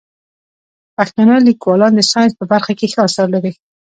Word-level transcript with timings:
پښتانه 0.97 1.35
لیکوالان 1.47 1.91
د 1.95 2.01
ساینس 2.11 2.33
په 2.39 2.45
برخه 2.51 2.73
کې 2.79 2.91
ښه 2.91 2.99
اثار 3.07 3.27
لري. 3.35 3.51